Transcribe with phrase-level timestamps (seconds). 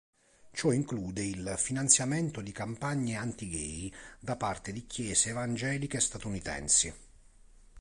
[0.51, 6.91] Ciò include il finanziamento di campagne anti-gay da parte di chiese evangeliche statunitensi.